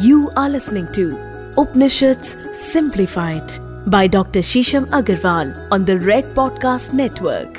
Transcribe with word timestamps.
You 0.00 0.30
are 0.36 0.48
listening 0.48 0.86
to 0.94 1.18
Upanishads 1.58 2.34
Simplified 2.54 3.44
by 3.86 4.06
Dr. 4.06 4.40
Shisham 4.40 4.86
Agarwal 4.86 5.70
on 5.70 5.84
the 5.84 5.98
Red 5.98 6.24
Podcast 6.34 6.94
Network. 6.94 7.58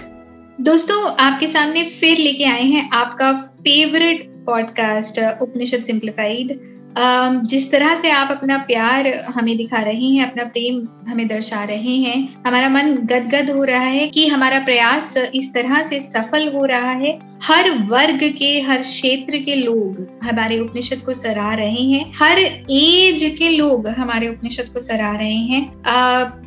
दोस्तों 0.62 0.98
आपके 1.26 1.48
सामने 1.48 1.84
फिर 2.00 2.18
लेके 2.18 2.44
आए 2.44 2.64
हैं 2.64 2.90
आपका 2.92 3.34
फेवरेट 3.34 4.26
पॉडकास्ट 4.46 5.20
उपनिषद 5.42 5.84
सिंप्लीफाइड 5.84 6.58
जिस 6.98 7.72
तरह 7.72 7.96
से 7.96 8.10
आप 8.12 8.32
अपना 8.32 8.58
प्यार 8.58 9.08
हमें 9.36 9.56
दिखा 9.58 9.82
रहे 9.82 10.06
हैं, 10.06 10.26
अपना 10.30 10.44
प्रेम 10.44 10.88
हमें 11.12 11.28
दर्शा 11.28 11.64
रहे 11.64 11.96
हैं, 11.98 12.18
हमारा 12.48 12.70
मन 12.70 12.94
गदगद 13.04 13.50
हो 13.50 13.64
रहा 13.64 13.86
है 13.86 14.08
कि 14.08 14.28
हमारा 14.28 14.60
प्रयास 14.60 15.14
इस 15.36 15.54
तरह 15.54 15.84
से 15.84 16.00
सफल 16.00 16.48
हो 16.54 16.66
रहा 16.66 16.92
है। 16.92 17.18
हर 17.44 17.70
वर्ग 17.70 18.20
के, 18.38 18.60
हर 18.62 18.82
क्षेत्र 18.82 19.38
के 19.38 19.56
लोग 19.56 20.08
हमारे 20.24 20.60
उपनिषद 20.60 20.98
को 20.98 21.14
सराह 21.14 21.54
रहे 21.54 21.84
हैं। 21.84 22.12
हर 22.16 22.40
एज 22.72 23.36
के 23.40 23.50
लोग 23.50 23.88
हमारे 23.88 24.30
उपनिषद 24.30 24.70
को 24.74 24.80
सराह 24.80 25.16
रहे 25.16 25.42
हैं। 25.46 25.66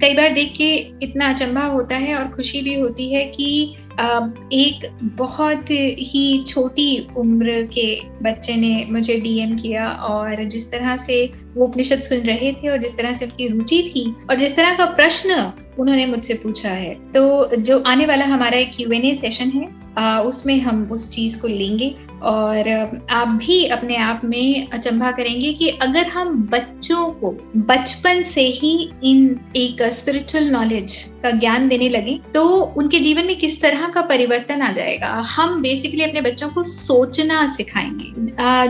कई 0.01 0.15
बार 0.15 0.33
देख 0.33 0.55
के 0.59 0.75
इतना 1.03 1.29
अचंभा 1.29 1.65
होता 1.65 1.97
है 1.97 2.15
और 2.15 2.29
खुशी 2.37 2.63
भी 2.63 2.75
होती 2.75 3.13
है 3.15 3.25
कि 3.25 3.75
एक 4.01 4.89
बहुत 5.03 5.71
ही 5.71 6.45
छोटी 6.49 7.07
उम्र 7.17 7.63
के 7.73 8.01
बच्चे 8.23 8.57
ने 8.57 8.87
मुझे 8.91 9.21
डीएम 9.21 9.57
किया 9.57 9.89
और 9.89 10.45
जिस 10.45 10.71
तरह 10.71 10.97
से 10.97 11.33
वो 11.57 11.65
उपनिषद 11.65 12.01
सुन 12.01 12.19
रहे 12.19 12.53
थे 12.53 12.69
और 12.69 12.79
जिस 12.79 12.97
तरह 12.97 13.13
से 13.13 13.25
उनकी 13.25 13.49
रुचि 13.49 13.83
थी 13.97 14.05
और 14.31 14.37
जिस 14.37 14.57
तरह 14.57 14.77
का 14.77 14.85
प्रश्न 14.85 15.53
उन्होंने 15.79 16.07
मुझसे 16.07 16.35
पूछा 16.35 16.71
है। 16.71 16.95
तो 17.13 17.57
जो 17.57 17.79
आने 17.87 18.07
वाला 18.07 18.25
हमारा 18.25 18.59
एक 18.59 18.71
क्यू 18.77 19.15
सेशन 19.17 19.51
है 19.51 19.87
उसमें 20.21 20.59
हम 20.61 20.83
उस 20.93 21.11
चीज़ 21.11 21.41
को 21.41 21.49
लेंगे। 21.49 21.95
और 22.23 22.69
आप 23.11 23.29
भी 23.29 23.65
अपने 23.67 23.97
आप 23.97 24.21
में 24.25 24.69
अचंभा 24.69 25.11
करेंगे 25.11 25.53
कि 25.53 25.69
अगर 25.69 26.07
हम 26.07 26.49
बच्चों 26.53 27.11
को 27.11 27.31
बचपन 27.57 28.23
से 28.23 28.41
ही 28.41 28.91
इन 29.05 29.41
एक 29.57 29.83
स्पिरिचुअल 29.83 30.45
नॉलेज 30.45 31.13
का 31.23 31.31
ज्ञान 31.31 31.69
देने 31.69 31.89
लगे 31.89 32.19
तो 32.35 32.49
उनके 32.77 33.01
जीवन 33.01 33.27
में 33.27 33.37
किस 33.37 33.61
तरह 33.63 33.89
का 33.89 34.03
परिवर्तन 34.03 34.63
आ 34.63 34.73
जाएगा? 34.73 35.09
हम 35.09 35.63
बेसिकली 35.63 36.05
अपने 36.05 36.21
बच्चों 36.21 36.49
को 36.49 36.65
सोचना 36.65 37.47
सिखाएँगे। 37.47 38.13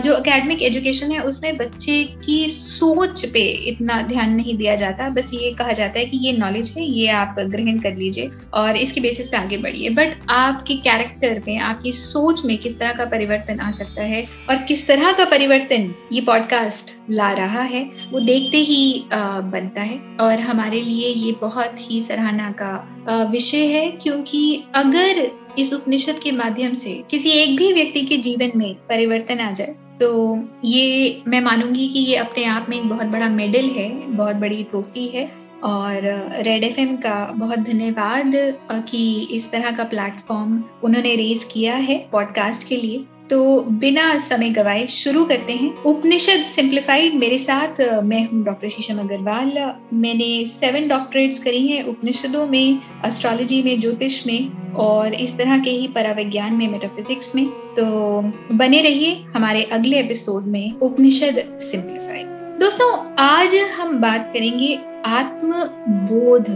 जो 0.01 0.13
अकेडमिक 0.13 0.61
एजुकेशन 0.61 1.11
है, 1.11 1.19
उसमें 1.19 1.57
बच्चे 1.57 2.03
की 2.25 2.47
सोच 2.47 3.25
पे 3.25 3.39
इतना 3.39 4.01
ध्यान 4.01 4.35
नहीं 4.35 4.57
दिया 4.57 4.75
जाता। 4.75 5.09
बस 5.09 5.31
ये 5.33 5.51
कहा 5.51 5.71
जाता 5.71 5.99
है 5.99 6.05
कि 6.05 6.17
ये 6.17 6.31
नॉलेज 6.33 6.73
है, 6.77 6.85
ये 6.85 7.07
आप 7.07 7.35
ग्रहण 7.39 7.79
कर 7.79 7.95
लीजिए 7.95 8.29
और 8.53 8.77
इसके 8.77 9.01
बेसिस 9.01 9.27
पे 9.29 9.37
आगे 9.37 9.57
बढ़िए। 9.57 9.89
बट 9.89 10.17
आपके 10.29 10.75
कैरेक्टर 10.75 11.41
में 11.47 11.57
आपकी 11.59 11.91
सोच 11.91 12.45
में 12.45 12.57
किस 12.57 12.79
तरह 12.79 12.91
का 12.91 13.05
परिवर्तन 13.05 13.35
परिवर्तन 13.37 13.59
आ 13.59 13.71
सकता 13.71 14.03
है 14.03 14.21
और 14.49 14.63
किस 14.67 14.85
तरह 14.87 15.11
का 15.11 15.25
परिवर्तन 15.25 15.93
ये 16.11 16.21
पॉडकास्ट 16.21 16.93
ला 17.09 17.31
रहा 17.31 17.61
है, 17.63 17.83
वो 18.11 18.19
देखते 18.19 18.57
ही 18.59 19.03
बनता 19.11 19.81
है। 19.81 19.97
और 20.21 20.39
हमारे 20.39 20.81
लिए 20.81 21.09
ये 21.09 21.31
बहुत 21.41 21.75
ही 21.79 22.01
सराहना 22.01 22.51
का 22.61 23.27
विषय 23.31 23.65
है 23.67 23.87
क्योंकि 23.93 24.63
अगर 24.75 25.27
इस 25.59 25.73
उपनिषद 25.73 26.19
के 26.23 26.31
माध्यम 26.31 26.73
से 26.73 27.01
किसी 27.11 27.29
एक 27.31 27.55
भी 27.57 27.71
व्यक्ति 27.73 28.01
के 28.01 28.17
जीवन 28.17 28.51
में 28.55 28.73
परिवर्तन 28.89 29.39
आ 29.39 29.51
जाए 29.51 29.75
तो 30.01 30.09
ये 30.65 31.21
मैं 31.27 31.41
मानूँगी 31.41 31.87
कि 31.89 31.99
ये 31.99 32.15
अपने 32.15 32.43
आप 32.45 32.65
में 32.69 32.77
एक 32.77 32.89
बहुत 32.89 33.07
बड़ा 33.07 33.29
मेडल 33.29 33.69
है, 33.69 33.89
बहुत 34.07 34.35
बड़ी 34.35 34.63
ट्रॉफी 34.63 35.07
है। 35.07 35.25
और 35.63 36.01
रेड 36.43 36.63
एफएम 36.63 36.95
का 36.95 37.15
बहुत 37.35 37.59
धन्यवाद 37.59 38.31
कि 38.89 39.27
इस 39.31 39.49
तरह 39.51 39.71
का 39.71 39.83
प्लेटफॉर्म 39.83 40.63
उन्होंने 40.83 41.15
रेज 41.15 41.43
किया 41.43 41.75
है 41.75 41.97
पॉडकास्ट 42.11 42.67
के 42.67 42.75
लिए। 42.75 43.03
तो 43.29 43.37
बिना 43.79 44.17
समय 44.19 44.49
गवाए 44.49 44.85
शुरू 44.87 45.23
करते 45.25 45.53
हैं। 45.53 45.71
उपनिषद 45.83 46.43
सिंप्लीफाइड, 46.45 47.13
मेरे 47.13 47.37
साथ 47.37 47.81
मैं 48.03 48.23
हूँ 48.27 48.43
डॉक्टर 48.43 48.69
शीशम 48.69 48.99
अग्रवाल। 48.99 49.51
मैंने 49.93 50.45
सेवन 50.45 50.87
डॉक्टरेट्स 50.87 51.39
करी 51.39 51.67
हैं 51.67 51.83
उपनिषदों 51.83 52.45
में 52.47 52.79
एस्ट्रोलॉजी 53.05 53.61
में, 53.63 53.79
ज्योतिष 53.79 54.25
में 54.27 54.73
और 54.75 55.13
इस 55.13 55.37
तरह 55.37 55.57
के 55.59 55.69
ही 55.69 55.87
पराविज्ञान 55.87 56.53
में 56.53 56.67
मेटाफिजिक्स 56.67 57.35
में। 57.35 57.45
तो 57.47 57.85
बने 58.55 58.81
रहिए 58.81 59.13
हमारे 59.35 59.63
अगले 59.71 59.99
एपिसोड 59.99 60.45
में 60.45 60.79
उपनिषद 60.79 61.43
सिंप्लीफाइड। 61.61 62.27
दोस्तों, 62.59 62.91
आज 63.19 63.55
हम 63.75 63.97
बात 64.01 64.31
करेंगे 64.33 64.73
आत्मबोध 65.05 66.49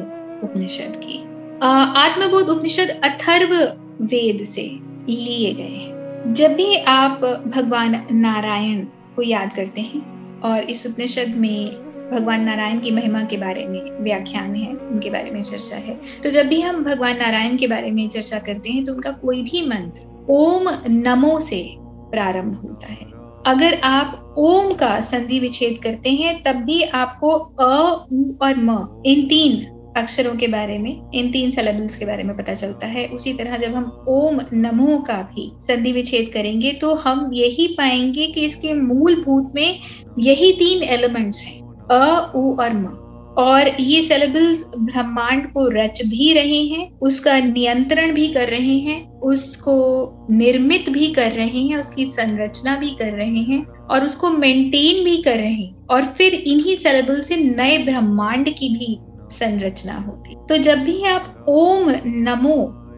उपनिषद 0.44 1.02
की। 1.04 1.20
आत्मबोध 1.64 2.50
उपनिषद 2.50 3.00
अथर्व 3.04 3.56
वेद 4.04 4.44
से 4.46 4.70
लिए 5.10 5.54
गए 5.54 5.64
हैं। 5.64 5.91
जब 6.28 6.54
भी 6.56 6.76
आप 6.76 7.22
भगवान 7.48 7.96
नारायण 8.12 8.84
को 9.16 9.22
याद 9.22 9.54
करते 9.56 9.82
हैं, 9.82 10.02
और 10.42 10.64
इस 10.64 10.86
उपनिषद 10.86 11.34
में 11.38 11.66
भगवान 12.12 12.44
नारायण 12.44 12.80
की 12.80 12.92
महिमा 12.92 13.24
के 13.24 13.38
बारे 13.38 13.66
में 13.68 14.04
व्याख्यान 14.04 14.56
है, 14.56 14.68
उनके 14.68 15.10
बारे 15.10 15.32
में 15.32 15.42
चर्चा 15.44 15.76
है 15.76 16.00
तो 16.24 16.30
जब 16.30 16.48
भी 16.48 16.62
हम 16.62 16.84
भगवान 16.84 17.18
नारायण 17.18 17.58
के 17.58 17.68
बारे 17.68 17.92
में 17.92 18.08
चर्चा 18.10 18.40
करते 18.40 18.70
हैं 18.70 18.84
तो 18.86 18.94
उनका 18.94 19.12
कोई 19.12 19.42
भी 19.42 19.66
मंत्र 19.68 20.26
ओम 20.30 20.70
नमो 20.88 21.40
से 21.40 21.64
प्रारंभ 22.12 22.56
होता 22.56 22.88
है। 22.88 23.10
अगर 23.48 23.80
आप 23.84 24.36
ओम 24.38 24.74
का 24.74 25.00
संधि 25.02 25.40
विच्छेद 25.40 25.78
करते 25.84 26.10
हैं, 26.10 26.42
तब 26.44 26.56
भी 26.56 26.82
आपको 26.84 27.32
अ, 27.32 28.06
उ 28.12 28.34
और 28.42 28.56
म 28.58 29.02
इन 29.06 29.26
तीन 29.28 29.66
अक्षरों 29.98 30.36
के 30.36 30.48
बारे 30.48 30.78
में, 30.78 31.02
इन 31.14 31.32
तीन 31.32 31.52
सेलेबल्स 31.52 31.96
के 31.96 32.06
बारे 32.06 32.24
में 32.24 32.38
पता 32.38 32.54
चलता 32.54 32.88
है। 32.88 33.08
उसी 33.08 33.34
तरह 33.34 33.58
जब 33.58 33.76
हम 33.76 34.06
ओम 34.08 34.40
नमो 34.54 34.98
का 34.98 35.14
भी 35.14 35.52
संधि 35.62 35.92
विच्छेद 35.92 36.32
करेंगे 36.34 36.72
तो 36.72 36.96
हम 36.96 37.32
यही 37.34 37.68
पाएँगे 37.68 38.28
कि 38.28 38.42
इसके 38.42 38.74
मूलभूत 38.74 39.52
में 39.56 39.80
यही 40.20 40.52
तीन 40.52 40.84
एलिमेंट्स 40.84 41.46
हैं। 41.46 41.62
अ, 41.92 42.32
उ 42.36 42.56
और 42.56 42.74
म। 42.74 42.98
और 43.38 43.82
ये 43.82 44.02
सेलेबल्स 44.02 44.72
ब्रह्मांड 44.80 45.48
को 45.48 45.68
रच 45.68 46.02
भी 46.06 46.34
रहे 46.34 46.62
हैं, 46.62 47.00
उसका 47.00 47.40
नियंत्रण 47.40 48.12
भी 48.12 48.28
कर 48.28 48.48
रहे 48.48 48.78
हैं, 48.78 49.20
उसको 49.20 50.10
निर्मित 50.32 50.90
भी 50.90 51.08
कर 51.08 51.32
रहे 51.32 51.60
हैं, 51.60 51.78
उसकी 51.78 52.06
संरचना 52.06 52.76
भी 52.76 52.90
कर 52.90 53.12
रहे 53.12 53.38
हैं, 53.38 53.66
और 53.66 54.06
उसको 54.06 54.30
मेंटेन 54.30 55.06
भी 55.06 55.18
कर 55.18 55.38
रहे 55.38 55.54
हैं। 55.54 55.76
और 55.90 56.04
फिर 56.04 56.34
इन्हीं 56.34 56.76
सेलेबल 56.76 57.22
से 57.22 57.36
नए 57.36 57.78
ब्रह्मांड 57.78 58.50
की 58.50 58.70
भी 58.70 59.00
संरचना 59.32 59.94
होती। 59.98 60.36
तो 60.50 60.58
जब 60.60 60.80
भी 60.80 61.04
आप 61.06 61.46
ओम 61.50 61.92
नमो 62.06 62.58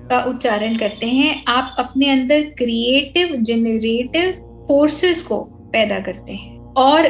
का 0.09 0.23
उच्चारण 0.25 0.77
करते 0.77 1.07
हैं, 1.07 1.43
आप 1.47 1.75
अपने 1.79 2.09
अंदर 2.09 2.41
क्रिएटिव 2.57 3.35
जेनरेटिव 3.37 4.31
फोर्सेस 4.67 5.23
को 5.23 5.39
पैदा 5.73 5.99
करते 5.99 6.33
हैं। 6.33 6.51
और 6.77 7.05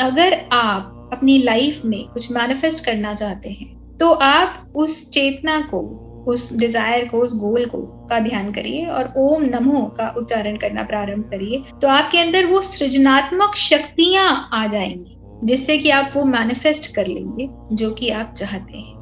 अगर 0.00 0.40
आप 0.52 1.10
अपनी 1.12 1.36
लाइफ 1.38 1.84
में 1.84 2.02
कुछ 2.04 2.30
मैनिफेस्ट 2.32 2.84
करना 2.84 3.14
चाहते 3.14 3.50
हैं 3.50 3.74
तो 3.98 4.10
आप 4.12 4.72
उस 4.76 5.08
चेतना 5.10 5.60
को, 5.70 5.80
उस 6.28 6.56
डिज़ायर 6.58 7.06
को, 7.08 7.18
उस 7.18 7.34
गोल 7.34 7.64
को 7.64 7.78
का 8.10 8.18
ध्यान 8.20 8.50
करिए 8.52 8.84
और 8.86 9.12
ओम 9.18 9.44
नमो 9.44 9.82
का 9.98 10.08
उच्चारण 10.18 10.56
करना 10.56 10.82
प्रारंभ 10.82 11.24
करिए 11.24 11.62
तो 11.82 11.88
आपके 11.88 12.18
अंदर 12.18 12.46
वो 12.46 12.60
सृजनात्मक 12.62 13.54
शक्तियाँ 13.56 14.48
आ 14.52 14.66
जाएँगी। 14.66 15.15
जिससे 15.44 15.78
कि 15.78 15.90
आप 15.90 16.10
वो 16.16 16.24
मैनिफेस्ट 16.24 16.94
कर 16.94 17.06
लेंगे, 17.06 17.48
जो 17.76 17.90
कि 17.90 18.08
आप 18.08 18.34
चाहते 18.38 18.78
हैं। 18.78 18.96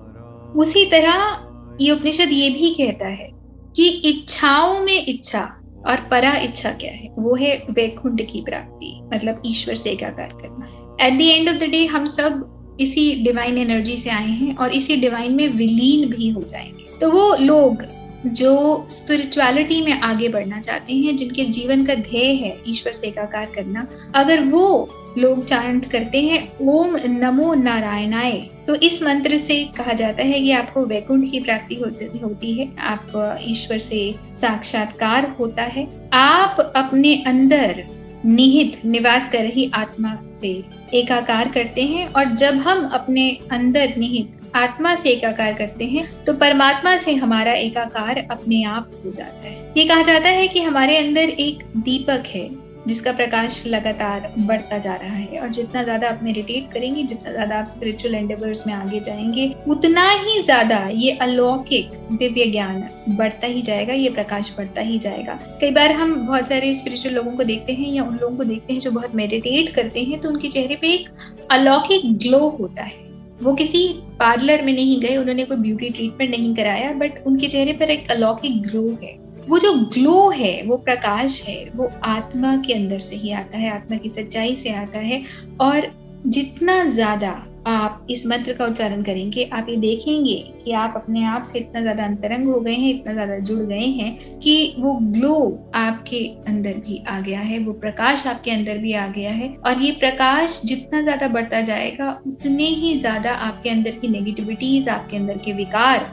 उसी 0.52 0.86
तरह 0.86 1.38
ये 1.80 1.90
उपनिषद 1.90 2.28
ये 2.32 2.50
भी 2.50 2.70
कहता 2.70 3.08
है 3.08 3.30
कि 3.76 3.88
इच्छाओं 3.88 4.80
में 4.80 5.06
इच्छा 5.08 5.60
और 5.86 5.96
परा 6.10 6.36
इच्छा 6.36 6.70
क्या 6.70 6.92
है? 6.92 7.08
वो 7.18 7.34
है 7.34 7.66
वैकुंठ 7.70 8.22
की 8.22 8.40
प्राप्ति 8.40 9.00
मतलब 9.14 9.42
ईश्वर 9.46 9.74
से 9.74 9.90
एकाकार 9.90 10.28
करना। 10.28 10.66
At 11.06 11.18
the 11.18 11.20
end 11.20 11.48
of 11.48 11.56
the 11.56 11.62
day 11.62 11.86
हम 11.86 12.06
सब 12.06 12.50
इसी 12.80 13.14
डिवाइन 13.14 13.58
एनर्जी 13.58 13.96
से 13.96 14.10
आए 14.10 14.28
हैं 14.28 14.56
और 14.56 14.72
इसी 14.72 14.96
डिवाइन 14.96 15.34
में 15.34 15.48
विलीन 15.48 16.08
भी 16.08 16.28
हो 16.28 16.42
जाएँगे। 16.42 16.98
तो 16.98 17.10
वो 17.10 17.36
लोग 17.40 17.82
जो 18.26 18.86
स्पिरिचुअलिटी 18.90 19.80
में 19.82 20.00
आगे 20.00 20.28
बढ़ना 20.28 20.60
चाहते 20.60 20.92
हैं, 20.92 21.16
जिनके 21.16 21.44
जीवन 21.44 21.84
का 21.84 21.94
ध्येय 21.94 22.34
है 22.34 22.56
ईश्वर 22.68 22.92
से 22.92 23.06
एकाकार 23.06 23.48
करना, 23.54 23.86
अगर 24.14 24.42
वो 24.42 24.88
लोग 25.18 25.44
चांट 25.44 25.90
करते 25.90 26.20
हैं, 26.20 26.42
ओम 26.60 26.96
नमो 27.06 27.52
नारायणाय। 27.54 28.32
तो 28.66 28.74
इस 28.74 29.02
मंत्र 29.02 29.38
से 29.38 29.62
कहा 29.76 29.92
जाता 29.92 30.22
है 30.22 30.40
कि 30.40 30.50
आपको 30.52 30.84
वैकुंठ 30.86 31.30
की 31.30 31.40
प्राप्ति 31.40 31.74
होती 32.22 32.52
है, 32.54 32.68
आप 32.78 33.38
ईश्वर 33.40 33.78
से 33.78 34.14
साक्षात्कार 34.40 35.34
होता 35.38 35.62
है। 35.62 35.86
आप 36.12 36.72
अपने 36.76 37.14
अंदर 37.26 37.84
निहित 38.24 38.84
निवास 38.84 39.30
कर 39.32 39.38
रही 39.38 39.70
आत्मा 39.74 40.16
से 40.40 40.52
एकाकार 40.94 41.48
करते 41.48 41.82
हैं, 41.82 42.06
और 42.06 42.34
जब 42.34 42.54
हम 42.58 42.88
अपने 42.88 43.30
अंदर 43.52 43.94
निहित 43.98 44.40
आत्मा 44.54 44.94
से 44.96 45.10
एकाकार 45.10 45.54
करते 45.54 45.84
हैं 45.86 46.08
तो 46.24 46.32
परमात्मा 46.34 46.96
से 46.96 47.14
हमारा 47.14 47.52
एकाकार 47.54 48.26
अपने 48.30 48.62
आप 48.66 48.90
हो 49.04 49.12
जाता 49.12 49.48
है। 49.48 49.72
ये 49.76 49.84
कहा 49.84 50.02
जाता 50.02 50.28
है 50.30 50.48
कि 50.48 50.60
हमारे 50.62 50.96
अंदर 50.98 51.28
एक 51.40 51.64
दीपक 51.78 52.26
है, 52.26 52.48
जिसका 52.86 53.12
प्रकाश 53.12 53.62
लगातार 53.66 54.32
बढ़ता 54.38 54.78
जा 54.78 54.94
रहा 54.94 55.14
है, 55.14 55.38
और 55.38 55.48
जितना 55.48 55.82
ज़्यादा 55.82 56.08
आप 56.08 56.20
मेडिटेट 56.22 56.70
करेंगे, 56.72 57.02
जितना 57.02 57.32
ज़्यादा 57.32 57.58
आप 57.58 57.66
स्पिरिचुअल 57.66 58.14
एंडेवर्स 58.14 58.66
में 58.66 58.72
आगे 58.74 59.00
जाएँगे, 59.00 59.52
उतना 59.68 60.08
ही 60.10 60.42
ज़्यादा 60.42 60.78
ये 60.88 61.10
अलौकिक 61.18 61.92
दिव्य 62.12 62.44
ज्ञान 62.46 62.82
बढ़ता 63.10 63.46
ही 63.46 63.62
जाएगा, 63.62 63.92
ये 63.94 64.10
प्रकाश 64.10 64.54
बढ़ता 64.58 64.80
ही 64.80 64.98
जाएगा। 64.98 65.38
कई 65.60 65.70
बार 65.70 65.92
हम 65.92 66.14
बहुत 66.26 66.48
सारे 66.48 66.74
स्पिरिचुअल 66.74 67.14
लोगों 67.14 67.32
को 67.32 67.44
देखते 67.44 67.72
हैं 67.72 67.92
या 67.92 68.04
उन 68.04 68.18
लोगों 68.18 68.36
को 68.36 68.44
देखते 68.44 68.72
हैं 68.72 68.80
जो 68.80 68.90
बहुत 68.90 69.14
मेडिटेट 69.14 69.74
करते 69.74 70.02
हैं 70.02 70.20
तो 70.20 70.28
उनके 70.28 70.48
चेहरे 70.48 70.76
पे 70.76 70.92
एक 70.92 71.08
अलौकिक 71.50 72.12
ग्लो 72.18 72.48
होता 72.50 72.82
है। 72.82 73.03
वो 73.42 73.54
किसी 73.54 73.88
पार्लर 74.18 74.62
में 74.62 74.72
नहीं 74.72 75.00
गए, 75.00 75.16
उन्होंने 75.16 75.44
कोई 75.44 75.56
ब्यूटी 75.56 75.90
ट्रीटमेंट 75.90 76.30
नहीं 76.30 76.54
कराया 76.54 76.92
बट 76.92 77.26
उनके 77.26 77.48
चेहरे 77.48 77.72
पर 77.72 77.90
एक 77.90 78.10
अलौकिक 78.10 78.62
ग्लो 78.62 78.98
है। 79.02 79.16
वो 79.48 79.58
जो 79.58 79.72
ग्लो 79.72 80.28
है, 80.28 80.62
वो 80.62 80.76
प्रकाश 80.76 81.42
है, 81.42 81.70
वो 81.76 81.90
आत्मा 82.04 82.56
के 82.56 82.72
अंदर 82.72 82.98
से 82.98 83.16
ही 83.16 83.32
आता 83.32 83.58
है, 83.58 83.70
आत्मा 83.70 83.96
की 83.96 84.08
सच्चाई 84.08 84.56
से 84.56 84.70
आता 84.70 84.98
है। 84.98 85.22
और 85.60 85.92
जितना 86.26 86.84
ज़्यादा 86.84 87.42
आप 87.66 88.06
इस 88.10 88.26
मंत्र 88.26 88.52
का 88.52 88.66
उच्चारण 88.66 89.02
करेंगे, 89.02 89.44
आप 89.52 89.66
ये 89.68 89.76
देखेंगे 89.76 90.34
कि 90.64 90.72
आप 90.72 90.94
अपने 90.96 91.24
आप 91.24 91.44
से 91.44 91.58
इतना 91.58 91.80
ज़्यादा 91.80 92.04
अंतरंग 92.04 92.46
हो 92.48 92.60
गए 92.60 92.72
हैं, 92.72 92.90
इतना 92.90 93.12
ज़्यादा 93.12 93.38
जुड़ 93.40 93.62
गए 93.62 93.86
हैं 93.90 94.38
कि 94.40 94.74
वो 94.78 94.94
ग्लो 95.12 95.36
आपके 95.74 96.24
अंदर 96.48 96.72
भी 96.78 97.02
आ 97.08 97.18
गया 97.20 97.40
है, 97.40 97.58
वो 97.58 97.72
प्रकाश 97.74 98.26
आपके 98.26 98.50
अंदर 98.50 98.78
भी 98.78 98.92
आ 98.94 99.06
गया 99.08 99.30
है। 99.30 99.48
और 99.66 99.82
ये 99.82 99.92
प्रकाश 99.92 100.60
जितना 100.64 101.00
ज़्यादा 101.02 101.28
बढ़ता 101.28 101.60
जाएगा, 101.62 102.10
उतने 102.26 102.66
ही 102.66 102.98
ज़्यादा 102.98 103.32
आपके 103.32 103.70
अंदर 103.70 103.90
की 103.90 104.08
नेगेटिविटीज 104.08 104.88
आपके 104.88 105.16
अंदर 105.16 105.38
के 105.44 105.52
विकार 105.52 106.10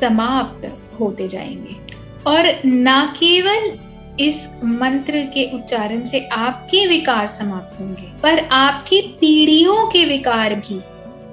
समाप्त 0.00 0.70
होते 1.00 1.28
जाएँगे। 1.28 1.82
और 2.26 2.52
ना 2.64 3.04
केवल 3.16 3.70
इस 4.20 4.46
मंत्र 4.64 5.20
के 5.34 5.44
उच्चारण 5.56 6.04
से 6.04 6.20
आपके 6.28 6.86
विकार 6.86 7.26
समाप्त 7.28 7.80
होंगे, 7.80 8.10
पर 8.22 8.38
आपकी 8.38 9.00
पीढ़ियों 9.20 9.86
के 9.86 10.04
विकार 10.04 10.54
भी 10.54 10.80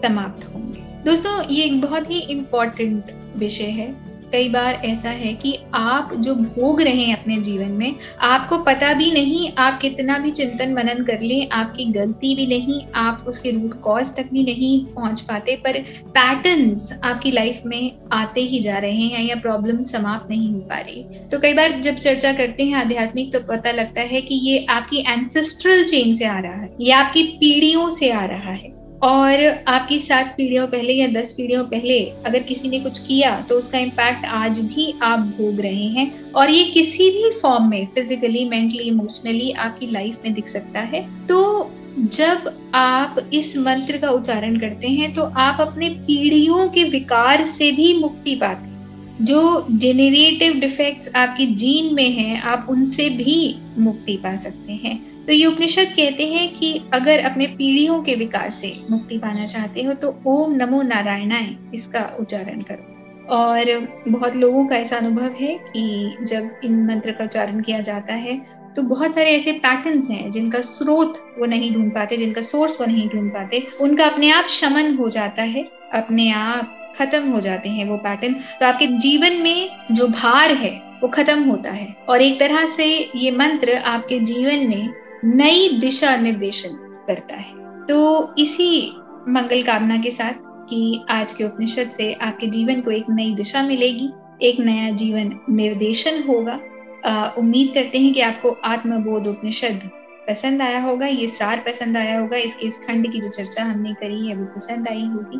समाप्त 0.03 0.47
होंगे। 0.53 0.81
दोस्तों, 1.05 1.43
ये 1.45 1.63
एक 1.63 1.81
बहुत 1.81 2.09
ही 2.09 2.19
इम्पोर्टेंट 2.29 3.11
विषय 3.37 3.69
है। 3.71 3.89
कई 4.31 4.49
बार 4.49 4.81
ऐसा 4.85 5.09
है 5.11 5.33
कि 5.33 5.53
आप 5.73 6.13
जो 6.15 6.35
भोग 6.35 6.81
रहे 6.81 7.03
हैं 7.03 7.15
अपने 7.17 7.37
जीवन 7.41 7.71
में, 7.71 7.95
आपको 8.21 8.57
पता 8.63 8.93
भी 8.93 9.11
नहीं, 9.11 9.51
आप 9.57 9.79
कितना 9.81 10.17
भी 10.17 10.31
चिंतन 10.31 10.73
मनन 10.73 11.03
कर 11.03 11.21
लें, 11.21 11.49
आपकी 11.49 11.85
गलती 11.91 12.33
भी 12.35 12.45
नहीं, 12.47 12.81
आप 12.95 13.25
उसके 13.27 13.51
रूट 13.51 13.79
कॉज 13.81 14.15
तक 14.15 14.29
भी 14.33 14.43
नहीं 14.43 14.73
पहुँच 14.85 15.21
पाते, 15.21 15.55
पर 15.57 15.79
पैटर्न्स 16.09 16.91
आपकी 17.03 17.31
लाइफ 17.31 17.61
में 17.65 17.91
आते 18.13 18.41
ही 18.41 18.59
जा 18.59 18.77
रहे 18.77 19.07
हैं 19.07 19.23
या 19.23 19.35
प्रॉब्लम 19.37 19.81
समाप्त 19.83 20.29
नहीं 20.29 20.51
हो 20.53 20.59
पा 20.61 20.79
रही। 20.79 21.03
तो 21.31 21.39
कई 21.39 21.53
बार 21.53 21.79
जब 21.81 21.95
चर्चा 21.97 22.33
करते 22.33 22.63
हैं 22.63 22.75
आध्यात्मिक 22.75 23.33
तो 23.33 23.39
पता 23.47 23.71
लगता 23.71 24.01
है 24.03 24.21
कि 24.21 24.35
ये 24.43 24.65
आपकी 24.69 25.03
एंसेस्ट्रल 25.07 25.83
चेन 25.85 26.13
से 26.15 26.25
आ 26.25 26.39
रहा 26.39 26.61
है, 26.61 26.69
ये 26.81 26.91
आपकी 26.93 27.23
पीढ़ियों 27.39 27.89
से 27.91 28.11
आ 28.11 28.25
रहा 28.25 28.51
है। 28.51 28.79
और 29.03 29.43
आपकी 29.67 29.99
सात 29.99 30.33
पीढ़ियों 30.37 30.67
पहले 30.67 30.93
या 30.93 31.07
दस 31.11 31.33
पीढ़ियों 31.33 31.63
पहले 31.65 31.99
अगर 32.25 32.43
किसी 32.43 32.69
ने 32.69 32.79
कुछ 32.79 32.99
किया 32.99 33.39
तो 33.41 33.57
उसका 33.57 33.79
इम्पैक्ट 33.79 34.25
आज 34.25 34.59
भी 34.59 34.93
आप 35.03 35.19
भोग 35.37 35.59
रहे 35.61 35.85
हैं। 35.87 36.31
और 36.31 36.49
ये 36.49 36.63
किसी 36.63 37.09
भी 37.11 37.31
फॉर्म 37.31 37.69
में 37.69 37.85
फिजिकली 37.85 38.45
मेंटली 38.45 38.83
इमोशनली 38.83 39.51
आपकी 39.51 39.87
लाइफ 39.87 40.17
में 40.25 40.33
दिख 40.33 40.47
सकता 40.47 40.79
है। 40.79 41.05
तो 41.27 41.71
जब 41.99 42.51
आप 42.75 43.15
इस 43.33 43.55
मंत्र 43.57 43.97
का 43.97 44.09
उच्चारण 44.09 44.59
करते 44.59 44.87
हैं 44.87 45.13
तो 45.13 45.21
आप 45.21 45.61
अपने 45.61 45.89
पीढ़ियों 45.89 46.67
के 46.69 46.83
विकार 46.83 47.45
से 47.45 47.71
भी 47.71 47.93
मुक्ति 47.99 48.35
पाते 48.35 48.69
जो 49.25 49.67
जेनेरेटिव 49.71 50.53
डिफेक्ट्स 50.53 51.15
आपकी 51.15 51.45
जीन 51.45 51.93
में 51.95 52.09
हैं, 52.09 52.41
आप 52.41 52.67
उनसे 52.69 53.09
भी 53.09 53.55
मुक्ति 53.77 54.15
पा 54.17 54.35
सकते 54.37 54.73
हैं। 54.73 54.99
तो 55.27 55.33
ये 55.33 55.45
उपनिषद 55.45 55.87
कहते 55.87 56.25
हैं 56.27 56.47
कि 56.55 56.73
अगर 56.93 57.19
अपने 57.21 57.47
पीढ़ियों 57.49 58.01
के 58.03 58.15
विकार 58.15 58.49
से 58.51 58.73
मुक्ति 58.89 59.17
पाना 59.17 59.45
चाहते 59.45 59.83
हो 59.83 59.93
तो 59.95 60.15
ओम 60.27 60.55
नमो 60.55 60.81
नारायणाय, 60.83 61.55
इसका 61.73 62.09
उच्चारण 62.19 62.61
करो। 62.61 62.89
और 63.29 63.87
बहुत 64.07 64.35
लोगों 64.35 64.65
का 64.67 64.75
ऐसा 64.75 64.97
अनुभव 64.97 65.35
है 65.39 65.53
कि 65.67 66.15
जब 66.23 66.49
इन 66.63 66.85
मंत्र 66.85 67.11
का 67.11 67.23
उच्चारण 67.23 67.61
किया 67.61 67.79
जाता 67.81 68.13
है 68.15 68.39
तो 68.75 68.81
बहुत 68.83 69.13
सारे 69.13 69.31
ऐसे 69.31 69.51
पैटर्न्स 69.53 70.09
हैं 70.09 70.29
जिनका 70.31 70.61
स्रोत 70.63 71.17
वो 71.37 71.45
नहीं 71.45 71.71
ढूंढ 71.73 71.91
पाते, 71.91 72.17
जिनका 72.17 72.41
सोर्स 72.41 72.79
वो 72.81 72.87
नहीं 72.87 73.07
ढूंढ 73.09 73.29
पाते। 73.31 73.65
उनका 73.81 74.05
अपने 74.05 74.29
आप 74.31 74.45
शमन 74.49 74.95
हो 74.95 75.09
जाता 75.09 75.43
है, 75.43 75.63
अपने 75.93 76.29
आप 76.31 76.77
खत्म 76.97 77.31
हो 77.31 77.39
जाते 77.41 77.69
हैं 77.69 77.85
वो 77.89 77.97
पैटर्न 77.99 78.33
तो 78.59 78.65
आपके 78.65 78.87
जीवन 78.97 79.41
में 79.43 79.69
जो 79.91 80.07
भार 80.09 80.53
है, 80.53 80.71
वो 81.01 81.07
खत्म 81.09 81.43
होता 81.43 81.71
है। 81.71 81.87
और 82.09 82.21
एक 82.21 82.39
तरह 82.39 82.65
से 82.67 82.85
ये 83.15 83.31
मंत्र 83.33 83.75
आपके 83.87 84.19
जीवन 84.21 84.67
में 84.69 84.89
नई 85.23 85.67
दिशा 85.79 86.15
निर्देशन 86.17 86.75
करता 87.07 87.35
है। 87.35 87.85
तो 87.85 88.33
इसी 88.37 88.91
मंगल 89.29 89.61
कामना 89.63 89.97
के 89.97 90.11
साथ 90.11 90.33
कि 90.69 91.01
आज 91.09 91.33
के 91.33 91.43
उपनिषद 91.43 91.89
से 91.89 92.11
आपके 92.13 92.47
जीवन 92.47 92.81
को 92.81 92.91
एक 92.91 93.05
नई 93.09 93.33
दिशा 93.35 93.61
मिलेगी, 93.63 94.09
एक 94.41 94.59
नया 94.59 94.89
जीवन 94.91 95.31
निर्देशन 95.49 96.23
होगा। 96.23 96.59
उम्मीद 97.37 97.71
करते 97.73 97.99
हैं 97.99 98.13
कि 98.13 98.21
आपको 98.21 98.49
आत्मबोध 98.65 99.27
उपनिषद 99.27 99.89
पसंद 100.27 100.61
आया 100.61 100.81
होगा, 100.81 101.05
ये 101.05 101.27
सार 101.27 101.63
पसंद 101.67 101.97
आया 101.97 102.19
होगा, 102.19 102.37
इसके 102.37 102.67
इस 102.67 102.79
खंड 102.79 103.11
की 103.11 103.19
जो 103.19 103.29
चर्चा 103.29 103.63
हमने 103.63 103.93
करी 103.93 104.27
है, 104.27 104.35
वो 104.35 104.45
पसंद 104.45 104.87
आई 104.87 105.05
होगी। 105.05 105.37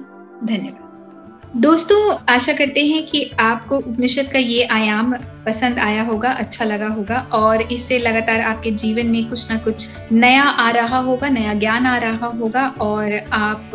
धन्यवाद। 0.48 1.60
दोस्तों, 1.62 2.16
आशा 2.30 2.54
करते 2.54 2.86
हैं 2.86 3.06
कि 3.08 3.24
आपको 3.40 3.78
उपनिषद 3.78 4.32
का 4.34 4.40
ये 4.40 4.64
आयाम 4.64 5.14
पसंद 5.46 5.80
आया 5.80 6.04
होगा 6.04 6.30
अच्छा 6.42 6.66
लगा 6.66 6.88
होगा 6.90 7.18
और 7.34 7.62
इससे 7.64 7.98
लगातार 8.00 8.42
आपके 8.42 8.72
जीवन 8.74 9.08
में 9.08 9.30
कुछ 9.30 9.50
ना 9.52 9.58
कुछ 9.60 9.88
नया 10.12 10.44
आ 10.44 10.70
रहा 10.72 10.98
होगा, 11.00 11.30
नया 11.30 11.54
ज्ञान 11.54 11.86
आ 11.86 11.98
रहा 11.98 12.28
होगा 12.32 12.68
और 12.82 13.20
आप 13.34 13.72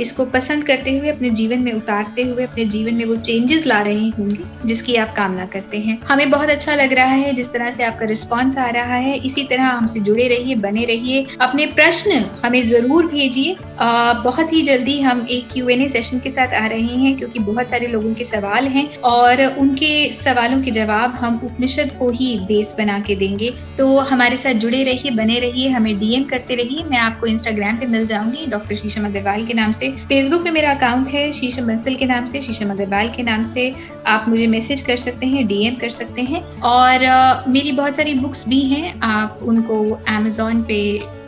इसको 0.00 0.24
पसंद 0.26 0.64
करते 0.64 0.96
हुए, 0.98 1.08
अपने 1.08 1.30
जीवन 1.30 1.58
में 1.58 1.72
उतारते 1.72 2.22
हुए, 2.22 2.44
अपने 2.44 2.64
जीवन 2.66 2.94
में 2.94 3.04
वो 3.04 3.16
चेंजेस 3.18 3.66
ला 3.66 3.80
रहे 3.82 4.08
होंगे, 4.10 4.44
जिसकी 4.66 4.96
आप 4.96 5.14
कामना 5.16 5.46
करते 5.46 5.78
हैं। 5.78 5.98
हमें 6.08 6.30
बहुत 6.30 6.50
अच्छा 6.50 6.74
लग 6.74 6.92
रहा 6.92 7.14
है, 7.14 7.32
जिस 7.34 7.52
तरह 7.52 7.70
से 7.72 7.84
आपका 7.84 8.06
रिस्पॉन्स 8.06 8.58
आ 8.58 8.68
रहा 8.70 8.94
है, 8.96 9.16
इसी 9.18 9.44
तरह 9.44 9.66
हमसे 9.66 10.00
जुड़े 10.00 10.28
रहिए, 10.28 10.54
बने 10.56 10.84
रहिए। 10.84 11.26
अपने 11.40 11.66
प्रश्न 11.72 12.24
हमें 12.44 12.62
ज़रूर 12.64 13.06
भेजिए। 13.06 13.56
बहुत 13.80 14.52
ही 14.52 14.62
जल्दी 14.62 15.00
हम 15.00 15.26
एक 15.30 15.48
क्यू 15.52 15.68
एन 15.68 15.82
ए 15.82 15.88
सेशन 15.88 16.18
के 16.18 16.30
साथ 16.30 16.54
आ 16.54 16.66
रहे 16.66 16.96
हैं, 16.96 17.16
क्योंकि 17.18 17.38
बहुत 17.40 17.68
सारे 17.68 17.86
लोगों 17.86 18.14
के 18.14 18.24
सवाल 18.26 18.66
हैं 18.68 18.86
और 19.06 19.44
उनके 19.58 19.92
सवालों 20.14 20.60
के 20.62 20.70
जवाब 20.70 20.96
जवाब 20.98 21.14
हम 21.14 21.40
उपनिषद 21.44 21.90
को 21.98 22.10
ही 22.10 22.36
बेस 22.38 22.74
बना 22.78 22.98
के 23.00 23.14
देंगे। 23.16 23.50
तो 23.78 23.98
हमारे 24.00 24.36
साथ 24.36 24.54
जुड़े 24.54 24.82
रहिए, 24.84 25.10
बने 25.10 25.38
रहिए, 25.40 25.68
हमें 25.68 25.98
डीएम 25.98 26.24
करते 26.24 26.54
रहिए। 26.54 26.84
मैं 26.84 26.98
आपको 26.98 27.26
इंस्टाग्राम 27.26 27.76
पे 27.76 27.86
मिल 27.86 28.06
जाऊँगी 28.06 28.46
डॉक्टर 28.46 28.76
शीशम 28.76 29.04
अग्रवाल 29.06 29.44
के 29.46 29.54
नाम 29.54 29.72
से। 29.72 29.90
फेसबुक 30.08 30.42
पे 30.44 30.50
मेरा 30.50 30.72
अकाउंट 30.74 31.08
है 31.08 31.30
शीशम 31.32 31.66
बंसल 31.66 31.94
के 31.94 32.06
नाम 32.06 32.26
से 32.26 32.42
शीशम 32.42 32.70
अग्रवाल 32.70 33.08
के 33.08 33.22
नाम 33.22 33.44
से। 33.44 33.72
आप 34.06 34.24
मुझे 34.28 34.46
मैसेज 34.46 34.80
कर 34.80 34.96
सकते 34.96 35.26
हैं 35.26 35.46
डीएम 35.46 35.74
कर 35.74 35.90
सकते 35.90 36.22
हैं। 36.22 36.42
और 36.68 37.06
मेरी 37.48 37.72
बहुत 37.72 37.96
सारी 37.96 38.14
बुक्स 38.14 38.48
भी 38.48 38.60
हैं। 38.64 39.00
आप 39.02 39.38
उनको 39.42 39.78
अमेजोन 40.08 40.62
पे 40.62 40.80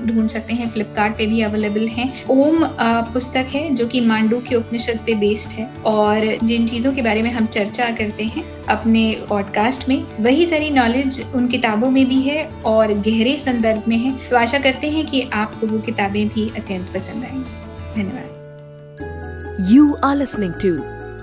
ढूंढ 0.06 0.28
सकते 0.28 0.54
हैं 0.54 0.70
फ्लिपकार्ट 0.70 1.16
पे 1.16 1.26
भी 1.26 1.40
अवेलेबल 1.42 1.88
हैं 1.88 2.24
ओम 2.30 2.64
पुस्तक 3.12 3.46
है 3.52 3.74
जो 3.74 3.86
कि 3.86 4.00
मांडू 4.00 4.40
के 4.40 4.54
उपनिषद 4.54 4.98
पे 5.06 5.14
बेस्ड 5.14 5.50
है 5.50 5.66
और 5.86 6.38
जिन 6.44 6.66
चीज़ों 6.66 6.92
के 6.92 7.02
बारे 7.02 7.22
में 7.22 7.30
हम 7.30 7.46
चर्चा 7.46 7.90
करते 7.90 8.24
हैं 8.24 8.44
अपने 8.66 9.04
पॉडकास्ट 9.28 9.88
में, 9.88 10.04
वही 10.20 10.46
सारी 10.46 10.70
नॉलेज 10.70 11.24
उन 11.34 11.48
किताबों 11.48 11.90
में 11.90 12.08
भी 12.08 12.20
है 12.20 12.44
और 12.66 12.92
गहरे 12.92 13.36
संदर्भ 13.38 13.82
में 13.88 13.96
है 13.96 14.28
तो 14.28 14.36
आशा 14.36 14.58
करते 14.58 14.90
हैं 14.90 15.06
कि 15.06 15.22
आपको 15.32 15.66
वो 15.66 15.78
किताबें 15.78 16.28
भी 16.28 16.50
अत्यंत 16.58 16.92
पसंद 16.94 17.24
आएँगी 17.24 18.02
धन्यवाद 18.02 19.66
you 19.70 19.94
are 20.04 20.16
listening 20.16 20.54
to 20.54 20.76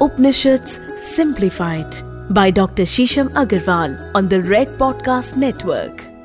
Upanishad 0.06 0.66
simplified 1.16 2.06
by 2.30 2.52
Dr. 2.52 2.84
Shisham 2.84 3.30
Agarwal 3.30 4.12
on 4.14 4.28
the 4.28 4.42
Red 4.42 4.68
Podcast 4.68 5.38
Network. 5.38 6.17